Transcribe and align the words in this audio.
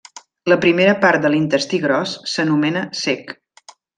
La 0.51 0.55
primera 0.63 0.95
part 1.03 1.23
de 1.25 1.31
l'intestí 1.33 1.81
gros 1.85 2.15
s'anomena 2.33 2.83
cec. 3.05 3.33